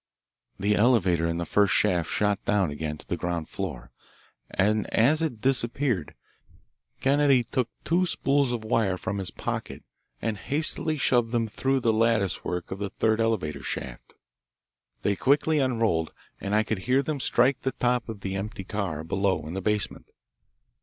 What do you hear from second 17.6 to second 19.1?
top of the empty car